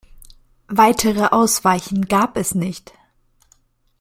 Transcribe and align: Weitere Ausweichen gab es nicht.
Weitere 0.67 1.27
Ausweichen 1.27 2.07
gab 2.07 2.35
es 2.35 2.55
nicht. 2.55 2.91